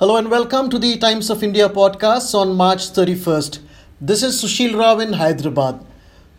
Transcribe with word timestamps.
Hello 0.00 0.16
and 0.16 0.30
welcome 0.30 0.70
to 0.70 0.78
the 0.78 0.96
Times 0.96 1.28
of 1.28 1.42
India 1.42 1.68
podcast 1.68 2.32
on 2.32 2.54
March 2.54 2.82
31st. 2.92 3.58
This 4.00 4.22
is 4.22 4.40
Sushil 4.40 4.78
Rao 4.78 5.00
in 5.00 5.14
Hyderabad. 5.14 5.84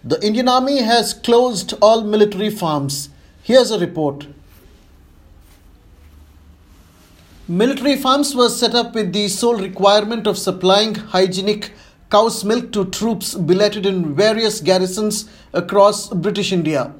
The 0.01 0.17
Indian 0.25 0.48
Army 0.48 0.82
has 0.82 1.14
closed 1.14 1.74
all 1.82 2.06
military 2.06 2.51
farms. 2.51 3.09
Here's 3.43 3.69
a 3.69 3.77
report. 3.77 4.27
Military 7.50 7.98
farms 7.98 8.34
were 8.34 8.48
set 8.48 8.75
up 8.75 8.95
with 8.95 9.11
the 9.11 9.27
sole 9.27 9.57
requirement 9.57 10.26
of 10.26 10.38
supplying 10.38 10.96
hygienic 10.96 11.73
cow's 12.10 12.46
milk 12.46 12.71
to 12.71 12.86
troops 12.86 13.36
billeted 13.36 13.86
in 13.86 14.16
various 14.16 14.62
garrisons 14.62 15.30
across 15.52 16.07
British 16.07 16.54
India. 16.54 16.94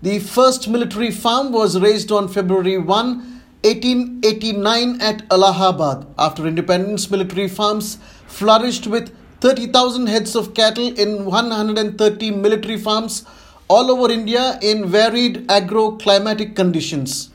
The 0.00 0.20
first 0.20 0.68
military 0.68 1.10
farm 1.10 1.52
was 1.52 1.78
raised 1.78 2.10
on 2.10 2.28
February 2.28 2.78
1 2.78 3.37
1889 3.62 5.00
at 5.00 5.22
Allahabad. 5.32 6.06
After 6.16 6.46
independence, 6.46 7.10
military 7.10 7.48
farms 7.48 7.98
flourished 8.28 8.86
with 8.86 9.12
30,000 9.40 10.06
heads 10.06 10.36
of 10.36 10.54
cattle 10.54 10.96
in 10.96 11.24
130 11.24 12.30
military 12.30 12.76
farms 12.76 13.24
all 13.68 13.90
over 13.90 14.12
India 14.12 14.58
in 14.62 14.86
varied 14.86 15.50
agro-climatic 15.50 16.54
conditions. 16.54 17.30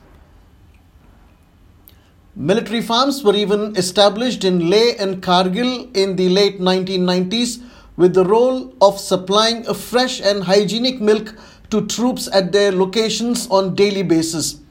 Military 2.34 2.80
farms 2.80 3.22
were 3.22 3.36
even 3.36 3.76
established 3.76 4.44
in 4.44 4.70
Leh 4.70 4.96
and 4.98 5.22
Kargil 5.22 5.94
in 5.94 6.16
the 6.16 6.28
late 6.30 6.58
1990s 6.58 7.62
with 7.96 8.14
the 8.14 8.24
role 8.24 8.74
of 8.80 8.98
supplying 8.98 9.62
fresh 9.72 10.20
and 10.20 10.42
hygienic 10.42 11.00
milk 11.00 11.34
to 11.70 11.86
troops 11.86 12.28
at 12.32 12.50
their 12.50 12.72
locations 12.72 13.46
on 13.48 13.74
daily 13.74 14.02
basis. 14.02 14.63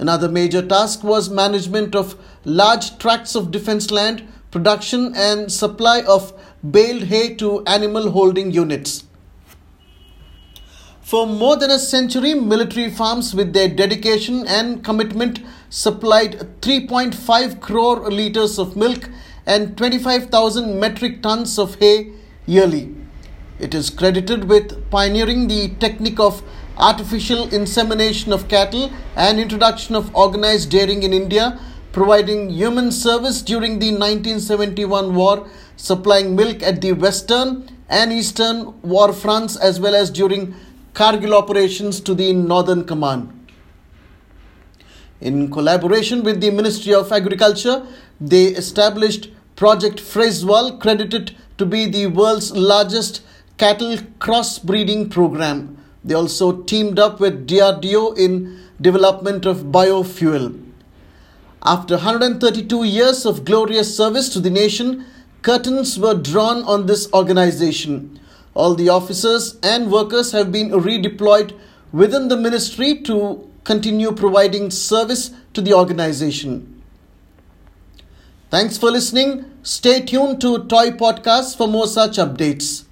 Another 0.00 0.30
major 0.30 0.66
task 0.66 1.04
was 1.04 1.28
management 1.28 1.94
of 1.94 2.16
large 2.46 2.96
tracts 2.96 3.34
of 3.34 3.50
defense 3.50 3.90
land, 3.90 4.26
production 4.50 5.12
and 5.14 5.52
supply 5.52 6.00
of 6.00 6.32
baled 6.70 7.02
hay 7.02 7.34
to 7.34 7.62
animal 7.66 8.10
holding 8.10 8.50
units. 8.50 9.04
For 11.02 11.26
more 11.26 11.54
than 11.56 11.70
a 11.70 11.78
century, 11.78 12.32
military 12.32 12.88
farms, 12.88 13.34
with 13.34 13.52
their 13.52 13.68
dedication 13.68 14.46
and 14.46 14.82
commitment, 14.82 15.40
supplied 15.68 16.38
3.5 16.62 17.60
crore 17.60 18.10
litres 18.10 18.58
of 18.58 18.76
milk 18.76 19.10
and 19.44 19.76
25,000 19.76 20.80
metric 20.80 21.22
tons 21.22 21.58
of 21.58 21.74
hay 21.74 22.12
yearly. 22.46 22.94
It 23.58 23.74
is 23.74 23.90
credited 23.90 24.44
with 24.44 24.90
pioneering 24.90 25.48
the 25.48 25.74
technique 25.78 26.18
of 26.18 26.42
artificial 26.80 27.52
insemination 27.54 28.32
of 28.32 28.48
cattle 28.48 28.90
and 29.14 29.38
introduction 29.38 29.94
of 29.94 30.14
organized 30.14 30.70
dairying 30.70 31.02
in 31.02 31.12
India, 31.12 31.60
providing 31.92 32.50
human 32.50 32.90
service 32.90 33.42
during 33.42 33.78
the 33.78 33.90
1971 33.90 35.14
war, 35.14 35.48
supplying 35.76 36.34
milk 36.34 36.62
at 36.62 36.80
the 36.80 36.92
western 36.92 37.68
and 37.88 38.12
eastern 38.12 38.80
war 38.82 39.12
fronts 39.12 39.56
as 39.56 39.78
well 39.78 39.94
as 39.94 40.10
during 40.10 40.54
Kargil 40.94 41.34
operations 41.34 42.00
to 42.00 42.14
the 42.14 42.32
Northern 42.32 42.84
Command. 42.84 43.36
In 45.20 45.50
collaboration 45.50 46.22
with 46.22 46.40
the 46.40 46.50
Ministry 46.50 46.94
of 46.94 47.12
Agriculture, 47.12 47.86
they 48.20 48.44
established 48.46 49.28
Project 49.54 49.98
Frieswal, 49.98 50.80
credited 50.80 51.36
to 51.58 51.66
be 51.66 51.84
the 51.84 52.06
world's 52.06 52.52
largest 52.52 53.20
cattle 53.58 53.98
crossbreeding 54.18 55.10
program. 55.10 55.76
They 56.04 56.14
also 56.14 56.62
teamed 56.62 56.98
up 56.98 57.20
with 57.20 57.46
DRDO 57.46 58.18
in 58.18 58.60
development 58.80 59.44
of 59.46 59.64
biofuel. 59.64 60.58
After 61.62 61.96
132 61.96 62.84
years 62.84 63.26
of 63.26 63.44
glorious 63.44 63.94
service 63.94 64.30
to 64.30 64.40
the 64.40 64.48
nation, 64.48 65.04
curtains 65.42 65.98
were 65.98 66.14
drawn 66.14 66.64
on 66.64 66.86
this 66.86 67.12
organization. 67.12 68.18
All 68.54 68.74
the 68.74 68.88
officers 68.88 69.58
and 69.62 69.92
workers 69.92 70.32
have 70.32 70.50
been 70.50 70.70
redeployed 70.70 71.58
within 71.92 72.28
the 72.28 72.36
ministry 72.36 73.00
to 73.02 73.46
continue 73.64 74.12
providing 74.12 74.70
service 74.70 75.32
to 75.52 75.60
the 75.60 75.74
organization. 75.74 76.82
Thanks 78.50 78.78
for 78.78 78.90
listening. 78.90 79.44
Stay 79.62 80.00
tuned 80.00 80.40
to 80.40 80.64
TOI 80.66 80.92
Podcast 80.92 81.56
for 81.56 81.68
more 81.68 81.86
such 81.86 82.16
updates. 82.16 82.84